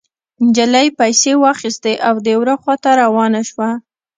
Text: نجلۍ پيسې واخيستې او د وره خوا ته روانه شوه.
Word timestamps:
نجلۍ 0.45 0.87
پيسې 0.99 1.31
واخيستې 1.43 1.93
او 2.07 2.15
د 2.25 2.27
وره 2.39 2.55
خوا 2.61 2.75
ته 2.83 2.91
روانه 3.01 3.41
شوه. 3.49 3.69